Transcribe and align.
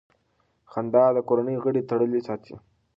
خندا 0.71 1.03
د 1.13 1.17
کورنۍ 1.27 1.55
غړي 1.63 1.81
تړلي 1.89 2.21
ساتي. 2.27 2.55